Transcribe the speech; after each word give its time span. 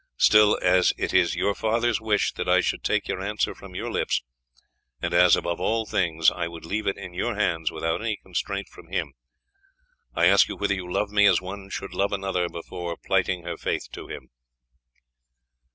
Still, 0.17 0.57
as 0.63 0.93
it 0.97 1.13
is 1.13 1.35
your 1.35 1.53
father's 1.53 2.01
wish 2.01 2.33
that 2.33 2.49
I 2.49 2.59
should 2.59 2.83
take 2.83 3.07
your 3.07 3.21
answer 3.21 3.53
from 3.53 3.75
your 3.75 3.91
lips, 3.91 4.23
and 4.99 5.13
as, 5.13 5.35
above 5.35 5.59
all 5.59 5.85
things, 5.85 6.31
I 6.31 6.47
would 6.47 6.65
leave 6.65 6.87
it 6.87 6.97
in 6.97 7.13
your 7.13 7.35
hands 7.35 7.71
without 7.71 8.01
any 8.01 8.17
constraint 8.17 8.67
from 8.67 8.87
him, 8.87 9.13
I 10.15 10.25
ask 10.25 10.49
you 10.49 10.55
whether 10.57 10.73
you 10.73 10.91
love 10.91 11.11
me 11.11 11.27
as 11.27 11.39
one 11.39 11.69
should 11.69 11.93
love 11.93 12.13
another 12.13 12.49
before 12.49 12.97
plighting 12.97 13.43
her 13.43 13.57
faith 13.57 13.89
to 13.91 14.07
him?" 14.07 14.29